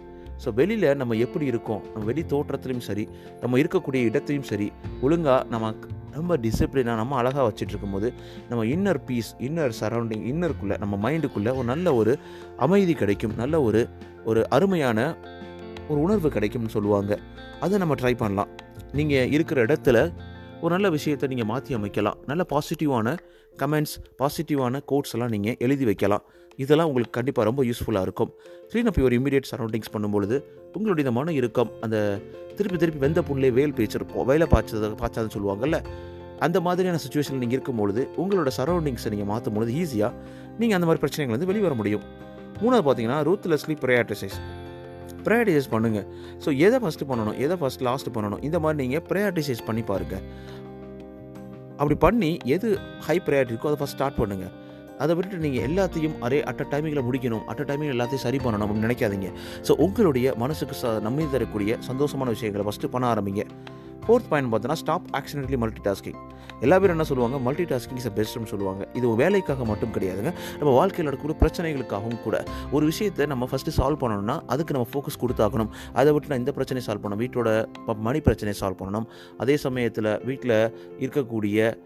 ஸோ 0.44 0.54
வெளியில் 0.54 0.96
நம்ம 0.96 1.14
எப்படி 1.14 1.46
இருக்கோம்? 1.46 1.82
நம்ம 1.92 2.04
வெளி 2.10 2.22
தோற்றத்துலையும் 2.28 2.86
சரி 2.90 3.08
நம்ம 3.40 3.58
இருக்கக்கூடிய 3.58 4.02
இடத்துலையும் 4.10 4.48
சரி 4.52 4.72
ஒழுங்காக 5.00 5.44
நம்ம 5.50 5.74
ரொம்ப 6.14 6.36
டிசிப்ளினாக 6.36 7.00
நம்ம 7.02 7.16
அழகாக 7.16 7.44
வச்சுட்டு 7.48 7.72
இருக்கும்போது 7.74 8.08
நம்ம 8.48 8.64
இன்னர் 8.64 9.00
பீஸ் 9.06 9.30
இன்னர் 9.38 9.72
சரௌண்டிங் 9.80 10.24
இன்னருக்குள்ளே 10.32 10.76
நம்ம 10.78 11.10
மைண்டுக்குள்ளே 11.10 11.52
ஒரு 11.58 11.64
நல்ல 11.64 11.94
ஒரு 11.94 12.18
அமைதி 12.56 12.94
கிடைக்கும். 12.94 13.36
நல்ல 13.36 13.62
ஒரு 13.62 13.88
ஒரு 14.24 14.48
அருமையான 14.48 14.98
ஒரு 15.88 16.00
உணர்வு 16.00 16.28
கிடைக்கும்னு 16.28 16.68
சொல்லுவாங்க. 16.68 17.18
அதை 17.60 17.78
நம்ம 17.78 17.94
ட்ரை 17.94 18.14
பண்ணலாம். 18.16 18.50
நீங்கள் 18.92 19.30
இருக்கிற 19.30 19.64
இடத்துல 19.66 19.98
ஒரு 20.62 20.72
நல்ல 20.74 20.88
விஷயத்தை 20.96 21.26
நீங்கள் 21.30 21.48
மாற்றி 21.50 21.72
அமைக்கலாம். 21.76 22.18
நல்ல 22.30 22.42
பாசிட்டிவான 22.52 23.16
கமெண்ட்ஸ் 23.60 23.94
பாசிட்டிவான 24.20 24.80
கோட்ஸ் 24.90 25.14
எல்லாம் 25.16 25.32
நீங்கள் 25.34 25.56
எழுதி 25.66 25.84
வைக்கலாம். 25.88 26.24
இதெல்லாம் 26.62 26.88
உங்களுக்கு 26.90 27.14
கண்டிப்பாக 27.18 27.44
ரொம்ப 27.48 27.62
யூஸ்ஃபுல்லாக 27.68 28.06
இருக்கும். 28.06 28.30
Clean 28.70 28.88
up 28.90 28.98
your 29.00 29.14
immediate 29.18 29.48
surroundings 29.52 29.92
பண்ணும்பொழுது 29.94 30.36
உங்களுடைய 30.76 31.02
இந்த 31.06 31.14
மன 31.18 31.32
இறுக்கம் 31.40 31.70
அந்த 31.84 31.96
திருப்பி 32.56 32.78
திருப்பி 32.82 33.00
வெந்த 33.04 33.20
புண்ணிலே 33.28 33.50
வேல் 33.58 33.76
பேச்சிருப்போம் 33.78 34.26
வேலை 34.30 34.46
பாய்ச்சது 34.54 34.90
பாய்ச்சாதுன்னு 35.02 35.34
சொல்லுவாங்கல்ல? 35.36 35.78
அந்த 36.46 36.60
மாதிரியான 36.66 37.00
சுச்சுவேஷனில் 37.04 37.42
நீங்கள் 37.44 37.58
இருக்கும்பொழுது 37.58 38.02
உங்களோட 38.22 38.50
சரௌண்டிங்ஸை 38.58 39.10
நீங்கள் 39.14 39.30
மாற்றும் 39.32 39.54
பொழுது 39.56 39.72
ஈஸியாக 39.82 40.12
நீங்கள் 40.60 40.76
அந்த 40.78 40.86
மாதிரி 40.88 41.02
பிரச்சனைகள் 41.04 41.34
வந்து 41.36 41.50
வெளிவர 41.50 41.74
முடியும். 41.80 42.04
மூணாவது 42.62 42.84
பார்த்தீங்கன்னா 42.86 43.18
ரூத்லெஸ்லி 43.28 43.76
ப்ரையாரிட்டைசைஸ் 43.84 44.38
ப்ரையாரிட்டைஸ் 45.26 45.70
பண்ணுங்கள் 45.74 46.06
ஸோ 46.44 46.48
எதை 46.66 46.80
ஃபஸ்ட்டு 46.84 47.08
பண்ணணும்? 47.10 47.36
எதை 47.44 47.56
ஃபஸ்ட் 47.60 47.84
லாஸ்ட்டு 47.88 48.14
பண்ணணும்? 48.16 48.42
இந்த 48.48 48.58
மாதிரி 48.64 48.80
நீங்கள் 48.84 49.04
ப்ரையாரிட்டைசைஸ் 49.10 49.62
பண்ணி 49.68 49.84
பாருங்கள் 49.92 50.24
அப்படி 51.80 51.96
பண்ணி 52.06 52.32
எது 52.56 52.68
ஹை 53.06 53.16
ப்ரையாரிட்டி 53.28 53.54
இருக்கோ 53.54 53.70
அதை 53.70 53.78
ஃபஸ்ட் 53.82 53.98
ஸ்டார்ட் 53.98 54.20
பண்ணுங்கள் 54.22 54.52
அதை 55.02 55.12
விட்டுட்டு 55.18 55.44
நீங்கள் 55.44 55.64
எல்லாத்தையும் 55.68 56.16
அரே 56.26 56.38
அட்ட 56.50 56.62
டைமிங்கில் 56.72 57.04
முடிக்கணும். 57.06 57.44
அட்ட 57.50 57.62
டைமிங்கில் 57.68 57.70
டைமிங் 57.70 57.92
எல்லாத்தையும் 57.94 58.24
சரி 58.24 58.38
பண்ணணும் 58.44 58.64
அப்படின்னு 58.64 58.86
நினைக்காதீங்க. 58.88 59.28
ஸோ 59.66 59.72
உங்களுடைய 59.84 60.34
மனசுக்கு 60.42 60.74
ச 60.80 60.92
நம்பி 61.06 61.24
தரக்கூடிய 61.34 61.78
சந்தோஷமான 61.88 62.30
விஷயங்களை 62.36 62.64
ஃபஸ்ட்டு 62.68 62.90
பண்ண 62.94 63.06
ஆரம்பிங்க. 63.14 63.44
ஃபோர்த் 64.06 64.28
பாயிண்ட் 64.28 64.54
பார்த்தோன்னா 64.54 64.72
ஸ்டாப் 64.72 65.02
ஆக்சிடென்ட்லி 65.12 65.56
மல்டி 65.56 65.90
டாஸ்கிங் 65.90 66.18
எல்லா 66.60 66.76
பேரும் 66.78 66.94
என்ன 66.94 67.04
சொல்லுவாங்க? 67.04 67.38
மல்டி 67.38 67.64
டாஸ்கிங் 67.64 67.96
இஸ் 67.96 68.08
பெஸ்ட்னு 68.08 68.44
சொல்லுவாங்க. 68.44 68.88
இது 68.92 69.14
வேலைக்காக 69.14 69.64
மட்டும் 69.64 69.92
கிடையாதுங்க. 69.92 70.32
நம்ம 70.58 70.74
வாழ்க்கையில் 70.74 71.14
நடக்கக்கூடிய 71.14 71.38
பிரச்சனைகளுக்காகவும் 71.42 72.22
கூட. 72.22 72.44
ஒரு 72.72 72.84
விஷயத்தை 72.86 73.26
நம்ம 73.26 73.48
ஃபஸ்ட்டு 73.50 73.78
சால்வ் 73.78 74.02
பண்ணணும்னா 74.02 74.40
அதுக்கு 74.46 74.74
நம்ம 74.74 74.88
ஃபோக்கஸ் 74.92 75.20
கொடுத்தாகணும். 75.20 75.68
அதை 75.92 76.12
விட்டு 76.12 76.28
நான் 76.28 76.38
இந்த 76.38 76.52
பிரச்சனையை 76.52 76.94
சால்வ் 76.94 77.04
பண்ணணும். 77.04 77.22
வீட்டோட 77.24 77.96
மணி 77.96 78.20
பிரச்சனையை 78.20 78.58
சால்வ் 78.62 78.80
பண்ணணும். 78.82 79.06
அதே 79.38 79.56
சமயத்தில் 79.56 80.24
வீட்டில் 80.24 80.58
இருக்கக்கூடிய 80.98 81.76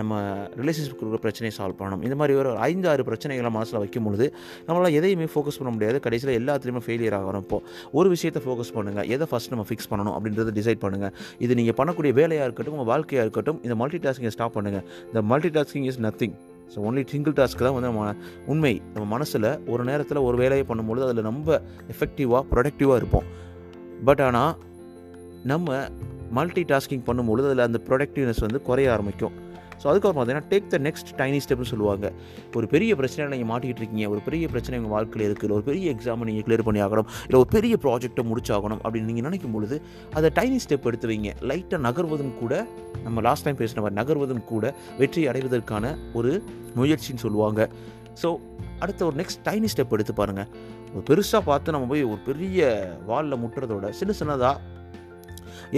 நம்ம 0.00 0.12
ரிலேஷன்ஷிப் 0.60 1.00
இருக்கிற 1.02 1.20
பிரச்சனையை 1.24 1.54
சால்வ் 1.56 1.78
பண்ணணும். 1.80 2.02
இந்த 2.06 2.16
மாதிரி 2.20 2.34
ஒரு 2.42 2.50
ஐந்து 2.68 2.86
ஆறு 2.92 3.02
பிரச்சனைகளை 3.08 3.50
மனசில் 3.56 3.78
வைக்கும் 3.82 4.06
பொழுது 4.06 4.26
நம்மளால் 4.66 4.96
எதையுமே 5.00 5.26
ஃபோக்கஸ் 5.34 5.58
பண்ண 5.60 5.72
முடியாது. 5.74 5.98
கடைசியில் 6.06 6.32
எல்லாத்துலேயுமே 6.40 6.82
ஃபெயிலியர் 6.86 7.16
ஆகிறோம் 7.18 7.44
இப்போ 7.46 7.58
ஒரு 7.98 8.08
விஷயத்தை 8.14 8.42
ஃபோக்கஸ் 8.46 8.72
பண்ணுங்கள் 8.76 9.08
எதை 9.16 9.28
ஃபஸ்ட் 9.32 9.52
நம்ம 9.54 9.66
ஃபிக்ஸ் 9.70 9.90
பண்ணணும் 9.92 10.14
அப்படின்றத 10.16 10.54
டிசைட் 10.60 10.82
பண்ணுங்கள் 10.84 11.12
இது 11.46 11.58
நீங்கள் 11.60 11.78
பண்ணக்கூடிய 11.80 12.14
வேலையாக 12.20 12.48
இருக்கட்டும் 12.48 12.76
உங்கள் 12.78 12.90
வாழ்க்கையாக 12.92 13.26
இருக்கட்டும் 13.26 13.60
இந்த 13.66 13.76
மல்டி 13.82 14.00
டாஸ்கிங்கை 14.06 14.34
ஸ்டாப் 14.36 14.56
பண்ணுங்கள் 14.58 14.84
இந்த 15.10 15.22
multitasking 15.58 15.88
is 15.92 16.00
nothing 16.06 16.34
so 16.74 16.80
only 16.88 17.02
single 17.12 17.34
task 17.38 17.64
தான் 17.66 17.74
வந்து 17.76 17.88
நம்ம 17.90 18.04
உண்மை. 18.52 18.74
நம்ம 18.94 19.04
மனசில் 19.14 19.48
ஒரு 19.72 19.82
நேரத்தில் 19.90 20.24
ஒரு 20.28 20.36
வேலையை 20.42 20.64
பண்ணும்பொழுது 20.70 21.04
அதில் 21.08 21.28
ரொம்ப 21.30 21.60
எஃபெக்டிவாக 21.94 22.42
ப்ரொடக்டிவாக 22.52 22.96
இருப்போம். 23.00 23.26
பட் 24.08 24.22
ஆனால் 24.28 24.54
நம்ம 25.50 25.68
மல்டி 26.38 26.64
டாஸ்கிங் 26.72 27.06
பண்ணும்பொழுது 27.08 27.48
அதில் 27.50 27.66
அந்த 27.70 27.80
ப்ரொடக்டிவ்னஸ் 27.88 28.44
வந்து 28.46 28.60
குறைய 28.68 28.88
ஆரம்பிக்கும். 28.94 29.34
ஸோ 29.80 29.86
அதுக்கப்புறம் 29.90 30.18
பார்த்தீங்கன்னா 30.18 30.48
டேக் 30.52 30.68
த 30.74 30.78
நெக்ஸ்ட் 30.86 31.10
டைனி 31.20 31.38
ஸ்டெப்னு 31.44 31.68
சொல்லுவாங்க. 31.70 32.06
ஒரு 32.58 32.66
பெரிய 32.74 32.90
பிரச்சனை 33.00 33.24
நீங்கள் 33.32 33.48
மாட்டிக்கிட்டு 33.50 33.80
இருக்கீங்க 33.82 34.06
ஒரு 34.12 34.20
பெரிய 34.26 34.44
பிரச்சனை 34.52 34.78
உங்கள் 34.80 34.92
வாழ்க்கையில் 34.94 35.24
இருக்குது 35.28 35.46
இல்லை 35.48 35.56
ஒரு 35.58 35.66
பெரிய 35.68 35.92
எக்ஸாமை 35.94 36.26
நீங்கள் 36.28 36.44
கிளியர் 36.46 36.64
பண்ணி 36.68 36.80
ஆகணும் 36.86 37.08
இல்லை 37.26 37.38
ஒரு 37.42 37.50
பெரிய 37.56 37.76
ப்ராஜெக்ட்டை 37.84 38.24
முடிச்சாகணும் 38.30 38.80
அப்படின்னு 38.84 39.08
நீங்கள் 39.10 39.26
நினைக்கும் 39.28 39.54
பொழுது 39.56 39.76
அதை 40.18 40.30
டைனி 40.38 40.58
ஸ்டெப் 40.64 40.86
எடுத்து 40.90 41.08
வைங்க. 41.10 41.32
லைட்டாக 41.50 41.80
நகர்வதும் 41.88 42.34
கூட 42.42 42.52
நம்ம 43.06 43.24
லாஸ்ட் 43.28 43.46
டைம் 43.48 43.60
பேசின 43.62 43.82
மாதிரி 43.84 43.98
நகர்வதும் 44.00 44.44
கூட 44.52 44.72
வெற்றி 45.00 45.24
அடைவதற்கான 45.32 45.94
ஒரு 46.20 46.32
முயற்சின்னு 46.78 47.24
சொல்லுவாங்க. 47.26 47.68
ஸோ 48.22 48.30
அடுத்த 48.84 49.04
ஒரு 49.08 49.16
நெக்ஸ்ட் 49.22 49.42
டைனி 49.48 49.68
ஸ்டெப் 49.74 49.94
எடுத்து 49.98 50.14
பாருங்கள் 50.20 50.48
ஒரு 50.94 51.02
பெருசாக 51.10 51.42
பார்த்து 51.50 51.74
நம்ம 51.76 51.88
போய் 51.92 52.04
ஒரு 52.12 52.20
பெரிய 52.30 52.60
வாலில் 53.10 53.40
முட்டுறதோட 53.42 53.86
சின்ன 54.00 54.14
சின்னதாக 54.20 54.72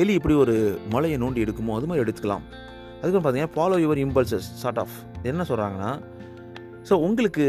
எலி 0.03 0.15
இப்படி 0.19 0.35
ஒரு 0.45 0.55
மலையை 0.95 1.19
நோண்டி 1.25 1.45
எடுக்குமோ 1.47 1.77
அது 1.79 1.89
மாதிரி 1.91 2.05
எடுத்துக்கலாம். 2.05 2.45
அதுக்கப்புறம் 3.01 3.25
பார்த்தீங்கன்னா 3.25 3.55
follow 3.57 3.79
your 3.85 4.01
impulses 4.05 4.49
sort 4.63 4.81
of 4.83 4.97
என்ன 5.31 5.45
சொல்கிறாங்கன்னா 5.51 5.91
ஸோ 6.89 6.95
உங்களுக்கு 7.07 7.47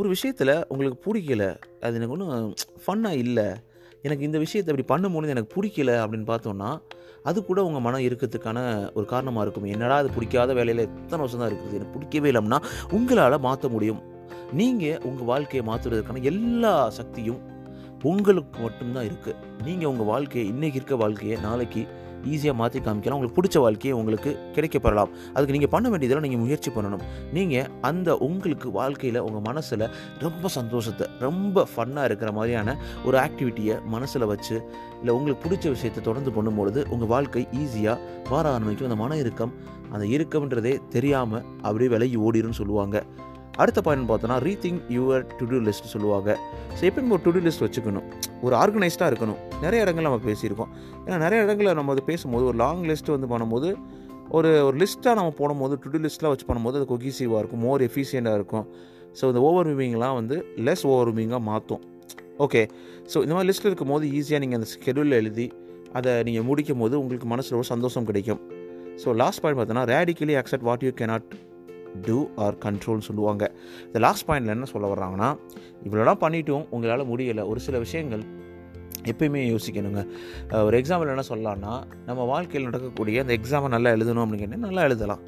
ஒரு 0.00 0.08
விஷயத்தில் 0.14 0.54
உங்களுக்கு 0.72 0.98
பிடிக்கல 1.06 1.44
அது 1.84 1.96
எனக்கு 1.98 2.14
ஒன்றும் 2.16 2.54
ஃபன்னாக 2.84 3.22
இல்லை 3.24 3.46
எனக்கு 4.06 4.26
இந்த 4.28 4.38
விஷயத்தை 4.42 4.70
இப்படி 4.72 4.86
பண்ணும்போது 4.92 5.34
எனக்கு 5.34 5.54
பிடிக்கல 5.56 5.90
அப்படின்னு 6.02 6.26
பார்த்தோன்னா 6.32 6.70
அது 7.28 7.38
கூட 7.46 7.60
உங்கள் 7.68 7.84
மனம் 7.86 8.04
இருக்கிறதுக்கான 8.08 8.58
ஒரு 8.96 9.06
காரணமாக 9.12 9.44
இருக்கும். 9.44 9.70
என்னடா 9.74 9.96
அது 10.02 10.10
பிடிக்காத 10.16 10.50
வேலையில் 10.58 10.82
எத்தனை 10.88 11.20
வருஷம் 11.22 11.40
தான் 11.42 11.50
இருக்குது 11.50 11.78
எனக்கு 11.78 11.94
பிடிக்கவே 11.96 12.30
இல்லைன்னா 12.32 12.58
உங்களால் 12.96 13.44
மாற்ற 13.46 13.68
முடியும். 13.76 14.02
நீங்கள் 14.60 15.00
உங்கள் 15.08 15.28
வாழ்க்கையை 15.30 15.62
மாற்றுறதுக்கான 15.70 16.22
எல்லா 16.32 16.74
சக்தியும் 16.98 17.40
உங்களுக்கு 18.04 18.58
மட்டும்தான் 18.62 19.06
இருக்குது 19.10 19.36
நீங்கள் 19.66 19.90
உங்கள் 19.92 20.10
வாழ்க்கையை 20.12 20.46
இன்றைக்கி 20.52 20.78
இருக்க 20.80 20.96
வாழ்க்கையை 20.96 21.38
நாளைக்கு 21.46 21.82
ஈஸியாக 22.32 22.56
மாற்றி 22.58 22.78
காமிக்கலாம். 22.80 23.16
உங்களுக்கு 23.16 23.36
பிடிச்ச 23.38 23.56
வாழ்க்கையை 23.64 23.98
உங்களுக்கு 23.98 24.30
கிடைக்க 24.54 24.78
பெறலாம். 24.78 25.10
அதுக்கு 25.34 25.54
நீங்கள் 25.56 25.72
பண்ண 25.74 25.86
வேண்டியதெல்லாம் 25.90 26.26
நீங்கள் 26.26 26.42
முயற்சி 26.44 26.70
பண்ணணும். 26.76 27.02
நீங்கள் 27.36 27.68
அந்த 27.82 28.16
உங்களுக்கு 28.26 28.68
வாழ்க்கையில் 28.78 29.20
உங்கள் 29.26 29.44
மனசில் 29.48 29.84
ரொம்ப 30.24 30.48
சந்தோஷத்தை 30.56 31.06
ரொம்ப 31.26 31.66
ஃபன்னாக 31.72 32.08
இருக்கிற 32.10 32.32
மாதிரியான 32.38 32.76
ஒரு 33.04 33.18
ஆக்டிவிட்டியை 33.24 33.76
மனசில் 33.94 34.26
வச்சு 34.32 34.56
இல்லை 35.00 35.14
உங்களுக்கு 35.18 35.44
பிடிச்ச 35.46 35.68
விஷயத்தை 35.76 36.02
தொடர்ந்து 36.08 36.32
பண்ணும்பொழுது 36.38 36.82
உங்கள் 36.96 37.12
வாழ்க்கை 37.14 37.44
ஈஸியாக 37.62 37.98
மாற 38.32 38.44
ஆரம்பிக்கும். 38.56 38.88
அந்த 38.90 39.00
மன 39.04 39.16
இறுக்கம் 39.16 39.54
அந்த 39.92 40.04
இறுக்கம்ன்றதே 40.16 40.74
தெரியாமல் 40.96 41.44
அப்படியே 41.62 41.90
விலகி 41.94 42.16
ஓடிரும்னு 42.16 42.60
சொல்லுவாங்க. 42.60 43.04
அடுத்த 43.62 43.80
பாயிண்ட் 43.86 44.08
பார்த்தோன்னா 44.10 44.36
rethink 44.46 44.80
your 44.96 45.22
to 45.38 45.44
do 45.50 45.58
list 45.68 45.90
சொல்லுவாங்க. 45.94 46.30
ஸோ 46.78 46.82
எப்பயும் 46.88 47.14
ஒரு 47.16 47.22
டு 47.26 47.32
டூ 47.36 47.42
லிஸ்ட் 47.46 47.64
வச்சுக்கணும். 47.66 48.06
ஒரு 48.46 48.54
ஆர்கனைஸ்டாக 48.62 49.10
இருக்கணும். 49.12 49.38
நிறைய 49.64 49.84
இடங்கள் 49.84 50.06
நம்ம 50.08 50.18
பேசியிருக்கோம். 50.28 50.72
ஏன்னா 51.06 51.18
நிறைய 51.24 51.38
இடங்களில் 51.44 51.78
நம்ம 51.80 51.92
அது 51.96 52.04
பேசும்போது 52.10 52.46
ஒரு 52.50 52.58
லாங் 52.64 52.82
லிஸ்ட் 52.90 53.10
வந்து 53.14 53.30
பண்ணும்போது 53.34 53.70
ஒரு 54.36 54.50
ஒரு 54.68 54.76
லிஸ்ட்டாக 54.82 55.16
நம்ம 55.20 55.32
போடும்போது 55.40 55.74
டு 55.82 55.90
டூ 55.94 55.98
வச்சு 56.32 56.46
பண்ணும்போது 56.50 56.78
அது 56.80 56.88
கொகிசிவாக 56.92 57.40
இருக்கும் 57.42 57.62
மோர் 57.66 57.84
எஃபிஷியண்ட்டாக 57.88 58.38
இருக்கும். 58.40 58.66
ஸோ 59.18 59.24
இந்த 59.32 59.40
ஓவர் 59.48 59.68
விமிங்லாம் 59.72 60.16
வந்து 60.20 60.38
லெஸ் 60.66 60.84
ஓவர் 60.92 61.10
விமிங்காக 61.12 61.42
மாற்றும் 61.50 61.82
ஓகே 62.44 62.62
ஸோ 63.12 63.16
இந்த 63.24 63.34
மாதிரி 63.34 63.48
லிஸ்ட்டில் 63.50 63.70
இருக்கும் 63.70 63.92
போது 63.92 64.06
ஈஸியாக 64.18 64.40
நீங்கள் 64.42 64.58
அந்த 64.60 64.68
ஸ்கெடியூலில் 64.72 65.16
எழுதி 65.20 65.46
அதை 65.98 66.12
நீங்கள் 66.28 66.46
முடிக்கும் 66.48 66.82
போது 66.82 66.94
உங்களுக்கு 67.02 67.28
மனசில் 67.32 67.56
ஒரு 67.60 67.66
சந்தோஷம் 67.74 68.06
கிடைக்கும். 68.08 68.40
ஸோ 69.02 69.14
லாஸ்ட் 69.22 69.40
பாயிண்ட் 69.42 69.58
பார்த்தோன்னா 69.60 69.84
radically 69.94 70.34
accept 70.40 70.66
what 70.68 70.84
you 70.86 70.92
cannot 71.00 71.30
do 72.06 72.18
or 72.44 72.56
கண்ட்ரோல்னு 72.64 73.06
சொல்லுவாங்க. 73.08 73.44
இந்த 73.86 73.98
லாஸ்ட் 74.06 74.26
பாயிண்டில் 74.28 74.54
என்ன 74.56 74.68
சொல்ல 74.72 74.88
வர்றாங்கன்னா 74.94 75.28
இவ்வளோலாம் 75.86 76.22
பண்ணிட்டும் 76.24 76.66
உங்களால் 76.70 77.10
முடியலை. 77.12 77.44
ஒரு 77.52 77.60
சில 77.66 77.78
விஷயங்கள் 77.78 78.24
எப்பயுமே 79.10 79.40
யோசிக்கணுங்க. 79.52 80.00
ஒரு 80.66 80.76
எக்ஸாம்பிள் 80.80 81.12
என்ன 81.14 81.24
சொல்லலாம்னா 81.32 81.72
நம்ம 82.06 82.24
வாழ்க்கையில் 82.32 82.68
நடக்கக்கூடிய 82.68 83.24
அந்த 83.24 83.34
எக்ஸாமை 83.38 83.68
நல்லா 83.74 83.90
எழுதணும் 83.96 84.24
அப்படின்னு 84.24 84.56
நல்லா 84.66 84.82
எழுதலாம். 84.88 85.22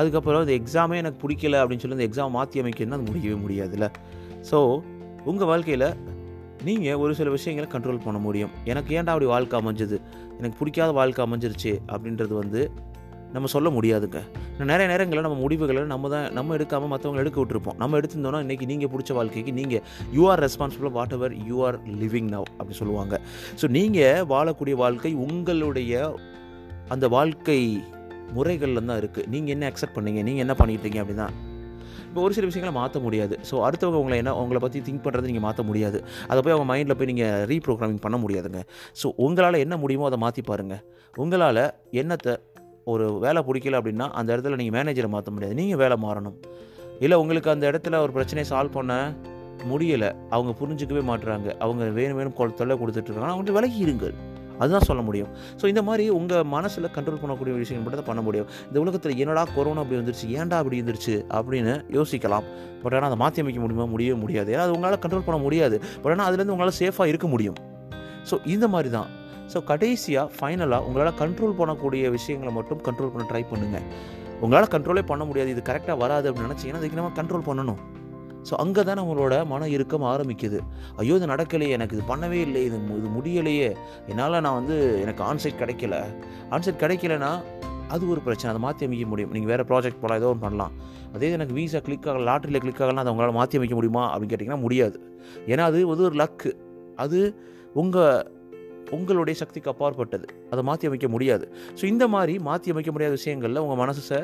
அதுக்கப்புறம் 0.00 0.42
இந்த 0.46 0.54
எக்ஸாமே 0.60 0.96
எனக்கு 1.02 1.20
பிடிக்கல 1.24 1.60
அப்படின்னு 1.62 1.82
சொல்லி 1.84 1.98
அந்த 1.98 2.08
எக்ஸாம் 2.10 2.36
மாற்றி 2.38 2.60
அமைக்கணும்னா 2.62 2.98
அது 2.98 3.08
முடியவே 3.10 3.38
முடியாதுல்ல. 3.44 3.88
ஸோ 4.50 4.58
உங்கள் 5.30 5.50
வாழ்க்கையில் 5.52 5.88
நீங்கள் 6.66 7.00
ஒரு 7.04 7.12
சில 7.14 7.30
விஷயங்களை 7.30 7.68
கண்ட்ரோல் 7.72 8.04
பண்ண 8.04 8.18
முடியும். 8.26 8.52
எனக்கு 8.72 8.90
ஏன்டா 8.98 9.12
அப்படி 9.14 9.26
வாழ்க்கை 9.32 9.56
அமைஞ்சது? 9.60 9.96
எனக்கு 10.38 10.56
பிடிக்காத 10.60 10.90
வாழ்க்கை 10.98 11.22
அமைஞ்சிருச்சு 11.26 11.72
அப்படின்றது 11.92 12.34
வந்து 12.42 12.60
நம்ம 13.36 13.48
சொல்ல 13.54 13.68
முடியாதுங்க. 13.76 14.20
நிறைய 14.70 14.86
நேரங்களில் 14.92 15.26
நம்ம 15.26 15.38
முடிவுகளை 15.44 15.80
நம்ம 15.94 16.08
தான் 16.12 16.28
நம்ம 16.36 16.54
எடுக்காமல் 16.58 16.90
மற்றவங்க 16.92 17.22
எடுக்க 17.22 17.38
விட்டுருப்போம். 17.40 17.76
நம்ம 17.82 17.98
எடுத்திருந்தோம்னா 18.00 18.40
இன்றைக்கி 18.44 18.66
நீங்கள் 18.70 18.90
பிடிச்ச 18.92 19.12
வாழ்க்கைக்கு 19.18 19.52
நீங்கள் 19.58 19.82
you 20.18 20.22
are 20.32 20.42
responsible 20.46 20.92
whatever 21.16 21.34
you 21.48 21.56
are 21.66 21.78
living 22.02 22.30
now 22.36 22.46
அப்படி 22.60 22.76
சொல்லுவாங்க. 22.80 23.20
ஸோ 23.60 23.68
நீங்கள் 23.78 24.24
வாழக்கூடிய 24.32 24.76
வாழ்க்கை 24.84 25.12
உங்களுடைய 25.26 26.08
அந்த 26.96 27.08
வாழ்க்கை 27.16 27.60
முறைகளில் 28.38 28.86
தான் 28.88 28.98
இருக்குது 29.02 29.28
நீங்கள் 29.34 29.54
என்ன 29.56 29.68
அக்செப்ட் 29.72 29.96
பண்ணீங்க? 29.98 30.22
நீங்கள் 30.30 30.44
என்ன 30.46 30.56
பண்ணிட்டீங்க 30.62 31.00
அப்படின்னா 31.04 31.28
இப்போ 32.08 32.26
ஒரு 32.26 32.34
சில 32.36 32.46
விஷயங்களை 32.48 32.74
மாற்ற 32.80 32.98
முடியாது. 33.06 33.34
ஸோ 33.48 33.54
அடுத்தவங்க 33.66 33.98
உங்களை 34.02 34.16
என்ன 34.22 34.32
உங்களை 34.42 34.60
பற்றி 34.64 34.78
திங்க் 34.86 35.02
பண்ணுறது 35.06 35.28
நீங்கள் 35.30 35.46
மாற்ற 35.46 35.62
முடியாது. 35.70 35.98
அதை 36.30 36.38
போய் 36.44 36.54
அவங்க 36.56 36.68
மைண்டில் 36.72 36.98
போய் 36.98 37.10
நீங்கள் 37.12 37.42
ரீப்ரோக்ராமிங் 37.52 38.02
பண்ண 38.04 38.18
முடியாதுங்க. 38.24 38.60
ஸோ 39.00 39.06
உங்களால் 39.26 39.62
என்ன 39.64 39.76
முடியுமோ 39.82 40.06
அதை 40.10 40.20
மாற்றி 40.24 40.44
பாருங்கள் 40.50 40.82
உங்களால் 41.24 41.64
என்னத்தை 42.02 42.34
ஒரு 42.88 43.18
வேலை 43.18 43.42
பிடிக்கல 43.42 43.80
அப்படின்னா 43.80 44.10
அந்த 44.10 44.36
இடத்துல 44.36 44.56
நீங்கள் 44.56 44.82
மேனேஜரை 44.82 45.08
மாற்ற 45.08 45.30
முடியாது. 45.30 45.56
நீங்கள் 45.56 45.78
வேலை 45.78 45.96
மாறணும். 46.02 46.34
இல்லை 47.00 47.18
உங்களுக்கு 47.18 47.50
அந்த 47.50 47.70
இடத்துல 47.70 47.96
ஒரு 47.96 48.12
பிரச்சனையை 48.12 48.58
சால்வ் 48.58 48.70
பண்ண 48.70 49.14
முடியலை. 49.70 50.12
அவங்க 50.30 50.54
புரிஞ்சுக்கவே 50.60 50.98
மாட்டுறாங்க 50.98 51.56
அவங்க 51.58 51.84
வேணும் 51.84 52.16
வேணும் 52.16 52.34
கொ- 52.38 52.54
தொல்லை 52.54 52.76
கொடுத்துட்ருக்காங்க 52.76 53.26
அவங்க 53.26 53.52
விலகி 53.52 53.84
இருங்கள். 53.84 54.14
அதுதான் 54.58 54.80
சொல்ல 54.80 55.02
முடியும். 55.02 55.28
ஸோ 55.60 55.66
இந்த 55.66 55.82
மாதிரி 55.82 56.08
உங்கள் 56.08 56.42
மனசில் 56.42 56.84
கண்ட்ரோல் 56.84 57.26
பண்ணக்கூடிய 57.26 57.56
விஷயம் 57.56 57.82
மட்டும் 57.82 57.98
தான் 57.98 58.08
பண்ண 58.08 58.22
முடியும். 58.22 58.46
இந்த 58.66 58.80
உலகத்தில் 58.80 59.16
என்னடா 59.16 59.44
கொரோனா 59.54 59.80
அப்படி 59.80 60.00
வந்துருச்சு 60.00 60.28
ஏன்டா 60.28 60.50
அப்படி 60.50 60.82
இருந்துருச்சு 60.82 61.24
அப்படின்னு 61.30 61.84
யோசிக்கலாம். 61.90 62.44
பட் 62.82 62.92
ஆனால் 62.92 63.06
அதை 63.06 63.16
மாற்றி 63.16 63.40
அமைக்க 63.40 63.60
முடியுமா? 63.60 63.84
முடியவே 63.84 64.18
முடியாது. 64.20 64.54
ஏன்னா 64.54 64.58
அது 64.58 64.70
உங்களால் 64.70 64.98
கண்ட்ரோல் 64.98 65.24
பண்ண 65.24 65.40
முடியாது. 65.40 65.82
பட் 66.02 66.12
ஆனால் 66.12 66.34
அதுலேருந்து 66.34 66.48
உங்களால் 66.48 66.72
சேஃபாக 66.78 67.04
இருக்க 67.04 67.26
முடியும். 67.26 67.54
ஸோ 68.30 68.46
இந்த 68.46 68.68
மாதிரி 68.68 68.90
தான். 68.90 69.24
ஸோ 69.52 69.58
கடைசியாக 69.70 70.28
ஃபைனலாக 70.36 70.86
உங்களால் 70.88 71.18
கண்ட்ரோல் 71.22 71.58
பண்ணக்கூடிய 71.60 72.10
விஷயங்களை 72.18 72.52
மட்டும் 72.58 72.80
கண்ட்ரோல் 72.86 73.12
பண்ண 73.14 73.26
ட்ரை 73.32 73.42
பண்ணுங்கள் 73.52 73.86
உங்களால் 74.44 74.72
கண்ட்ரோலே 74.72 75.02
பண்ண 75.10 75.22
முடியாது. 75.28 75.50
இது 75.54 75.62
கரெக்டாக 75.68 75.96
வராது 76.04 76.26
அப்படின்னு 76.30 76.48
நினச்சிங்கன்னா 76.48 76.80
அதுக்கு 76.82 77.00
நம்ம 77.00 77.12
கண்ட்ரோல் 77.20 77.46
பண்ணணும். 77.50 77.80
ஸோ 78.48 78.54
அங்கே 78.62 78.82
தான் 78.88 78.98
நம்மளோட 79.00 79.34
மன 79.52 79.68
இறுக்கம் 79.76 80.04
ஆரம்பிக்குது. 80.10 80.58
ஐயோ 81.02 81.14
இது 81.20 81.26
நடக்கலையே 81.32 81.76
எனக்கு 81.76 81.94
இது 81.96 82.04
பண்ணவே 82.10 82.40
இல்லை 82.48 82.60
இது 82.68 82.76
இது 82.98 83.08
முடியலையே. 83.14 83.70
என்னால் 84.10 84.36
நான் 84.46 84.58
வந்து 84.60 84.76
எனக்கு 85.04 85.22
ஆன்சைட் 85.30 85.58
கிடைக்கல. 85.62 85.96
ஆன்சைட் 86.56 86.82
கிடைக்கலனா 86.84 87.32
அது 87.94 88.04
ஒரு 88.12 88.20
பிரச்சனை. 88.26 88.48
அதை 88.52 88.60
மாற்றி 88.66 88.86
அமைக்க 88.86 89.06
முடியும். 89.10 89.32
நீங்கள் 89.36 89.50
வேறு 89.52 89.64
ப்ராஜெக்ட் 89.72 90.00
போகலாம் 90.02 90.20
ஏதோ 90.20 90.30
ஒன்று 90.32 90.44
பண்ணலாம். 90.46 90.72
அதே 91.16 91.28
எனக்கு 91.38 91.56
வீசா 91.58 91.80
கிளிக் 91.88 92.06
ஆகல 92.10 92.24
லாட்டரியில் 92.30 92.62
கிளிக் 92.64 92.80
ஆகலாம் 92.84 93.02
அதை 93.04 93.12
உங்களால் 93.14 93.36
மாற்றி 93.40 93.58
அமைக்க 93.60 93.74
முடியுமா 93.78 94.04
அப்படின்னு 94.12 94.32
கேட்டிங்கன்னா 94.32 94.62
முடியாது. 94.66 94.98
ஏன்னா 95.52 95.66
அது 95.70 95.80
வந்து 95.92 96.06
ஒரு 96.10 96.18
லக்கு 96.22 96.52
அது 97.04 97.20
உங்கள் 97.82 98.24
உங்களுடைய 98.96 99.36
சக்திக்கு 99.42 99.70
அப்பாற்பட்டது. 99.72 100.26
அதை 100.52 100.62
மாற்றி 100.68 100.86
அமைக்க 100.86 101.08
முடியாது. 101.08 101.48
ஸோ 101.78 101.84
இந்த 101.84 102.08
மாதிரி 102.14 102.38
மாற்றி 102.48 102.70
அமைக்க 102.74 102.92
முடியாத 102.92 103.12
விஷயங்களில் 103.12 103.62
உங்கள் 103.64 103.80
மனசை 103.82 104.20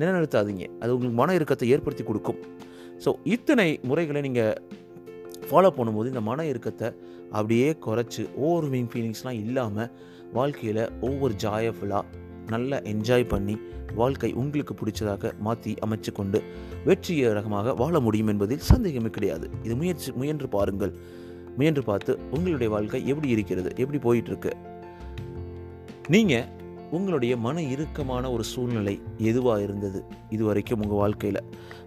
நிலைநிறுத்தாதீங்க. 0.00 0.66
அது 0.82 0.94
உங்களுக்கு 0.94 1.20
மன 1.22 1.34
இறுக்கத்தை 1.34 1.68
ஏற்படுத்தி 1.68 2.04
கொடுக்கும். 2.10 2.40
ஸோ 3.04 3.12
இத்தனை 3.24 3.80
முறைகளை 3.90 4.22
நீங்கள் 4.22 4.82
ஃபாலோ 5.48 5.70
பண்ணும்போது 5.78 6.06
இந்த 6.12 6.20
மன 6.20 6.44
இறுக்கத்தை 6.52 6.88
அப்படியே 7.30 7.68
குறைச்சி 7.86 8.22
ஓவர் 8.46 8.68
மீன் 8.74 8.90
ஃபீலிங்ஸ்லாம் 8.92 9.38
இல்லாமல் 9.44 9.90
வாழ்க்கையில் 10.32 10.84
ஒவ்வொரு 11.00 11.34
ஜாயஃபுல்லாக 11.44 12.04
நல்லா 12.52 12.76
என்ஜாய் 12.92 13.30
பண்ணி 13.32 13.54
வாழ்க்கை 13.94 14.32
உங்களுக்கு 14.32 14.74
பிடிச்சதாக 14.80 15.32
மாற்றி 15.46 15.74
அமைச்சு 15.84 16.12
கொண்டு 16.12 16.38
வெற்றிகரமாக 16.84 17.74
வாழ 17.74 18.00
முடியும் 18.00 18.30
என்பதில் 18.32 18.64
சந்தேகமே 18.70 19.10
கிடையாது. 19.16 19.50
இது 19.64 19.74
முயற்சி 19.80 20.12
முயன்று 20.20 20.48
பாருங்கள். 20.48 20.92
முயன்று 21.56 21.82
பார்த்து 21.82 22.12
உங்களுடைய 22.30 22.68
வாழ்க்கை 22.72 23.06
எப்படி 23.06 23.28
இருக்கிறது? 23.28 23.72
எப்படி 23.76 23.98
போயிட்டுருக்கு? 24.06 24.52
நீங்கள் 26.08 26.46
உங்களுடைய 26.90 27.36
மன 27.36 27.62
இறுக்கமான 27.62 28.30
ஒரு 28.30 28.44
சூழ்நிலை 28.44 29.02
எதுவாக 29.18 29.62
இருந்தது 29.62 30.04
இது 30.30 30.44
வரைக்கும் 30.44 30.82
உங்கள் 30.82 31.00
வாழ்க்கையில்? 31.02 31.40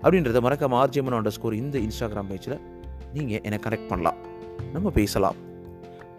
அப்படின்றத 0.03 0.39
மறக்காம 0.47 0.77
ஆர்ஜிஎம்என் 0.83 1.17
அண்டர் 1.17 1.35
ஸ்கோர் 1.37 1.53
இந்த 1.53 1.77
இன்ஸ்டாகிராம் 1.79 2.29
பேஜில் 2.31 2.57
நீங்கள் 3.13 3.41
என்னை 3.43 3.59
கனெக்ட் 3.65 3.87
பண்ணலாம். 3.87 4.17
நம்ம 4.73 4.89
பேசலாம். 4.89 5.37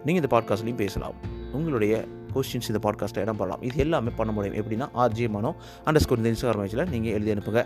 நீங்கள் 0.05 0.21
இந்த 0.23 0.31
பாட்காஸ்ட்லையும் 0.35 0.81
பேசலாம். 0.83 1.13
உங்களுடைய 1.53 2.05
கொஸ்டின்ஸ் 2.33 2.69
இந்த 2.71 2.79
பாட்காஸ்ட்டில் 2.85 3.23
இடம் 3.25 3.37
பண்ணலாம் 3.37 3.61
இது 3.61 3.77
எல்லாமே 3.77 4.11
பண்ண 4.15 4.31
முடியும். 4.31 4.57
எப்படின்னா 4.61 4.87
ஆர்ஜே 5.03 5.29
மனோ 5.29 5.55
அண்டர் 5.85 6.03
ஸ்கோர் 6.05 6.21
இந்த 6.21 6.31
இன்ஸ்டாகிராம் 6.33 6.63
பேஜில் 6.63 6.89
நீங்கள் 6.89 7.11
எழுதி 7.11 7.31
அனுப்புங்க. 7.35 7.63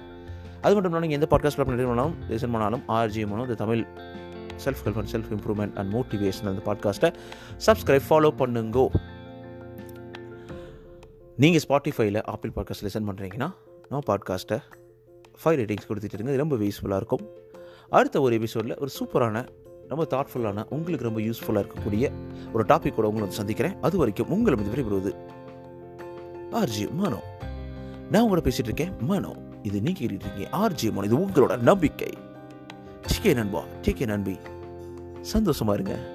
அது 0.61 0.73
மட்டும் 0.73 0.91
இல்லாமல் 0.91 1.05
நீங்கள் 1.05 1.19
எந்த 1.19 1.29
பாட்காஸ்ட்டில் 1.31 1.65
பண்ணாலும் 1.65 2.15
லிசன் 2.29 2.53
பண்ணாலும் 2.55 2.83
ஆர்ஜே 2.97 3.25
மனோ 3.31 3.41
இந்த 3.41 3.57
Tamil 3.63 3.81
self 4.65 4.77
help 4.85 4.97
and 4.97 5.09
self 5.11 5.33
improvement 5.35 5.75
and 5.75 5.93
motivation 5.93 6.45
அந்த 6.45 6.61
பாட்காஸ்ட்டை 6.65 7.13
சப்ஸ்கிரைப் 7.65 8.01
ஃபாலோ 8.09 8.29
பண்ணுங்கோ. 8.37 8.87
நீங்கள் 11.37 11.61
ஸ்பாட்டிஃபைல 11.67 12.25
ஆப்பிள் 12.25 12.51
பாட்காஸ்ட் 12.55 12.83
லிசன் 12.83 13.07
பண்ணுறீங்கன்னா 13.07 13.51
நான் 13.89 14.01
பாட்காஸ்ட்டை 14.07 14.59
ஃபைவ் 15.43 15.57
ரேட்டிங்ஸ் 15.59 15.87
கொடுத்துட்டு 15.89 16.13
இருங்க. 16.13 16.35
ரொம்ப 16.35 16.55
யூஸ்ஃபுல்லாக 16.55 16.95
இருக்கும். 16.95 17.29
அடுத்த 17.89 18.21
ஒரு 18.21 18.35
எபிசோடில் 18.35 18.77
ஒரு 18.77 18.89
சூப்பரான 18.99 19.47
ரொம்ப 19.87 20.07
தாட்ஃபுல்லான 20.09 20.65
உங்களுக்கு 20.69 21.05
ரொம்ப 21.05 21.19
யூஸ்ஃபுல்லாக 21.19 21.65
இருக்கக்கூடிய 21.65 22.11
ஒரு 22.53 22.63
டாப்பிக்கோட 22.63 23.01
உங்களை 23.01 23.11
வந்து 23.11 23.31
சந்திக்கிறேன். 23.31 23.75
அது 23.81 23.97
வரைக்கும் 23.97 24.29
உங்களை 24.29 24.63
வந்து 24.63 24.71
விரைவுறுவது 24.73 25.31
ஆர்ஜி 26.51 26.91
மனோ 26.91 27.23
நான் 28.11 28.23
உங்களோட 28.23 28.41
பேசிகிட்டு 28.41 28.69
இருக்கேன். 28.69 28.91
மனோ 28.99 29.35
இது 29.61 29.81
நீங்கள் 29.81 30.03
கேட்டுட்டு 30.03 30.21
இருக்கீங்க. 30.21 30.49
ஆர்ஜி 30.51 30.91
மனோ 30.91 31.05
இது 31.05 31.17
உங்களோட 31.17 31.57
நம்பிக்கை. 31.57 32.07
டிகே 33.07 33.33
நண்பா. 33.33 33.63
டிகே 33.81 34.05
நண்பி. 34.05 34.37
சந்தோஷமா 35.33 35.73
இருங்க. 35.73 36.12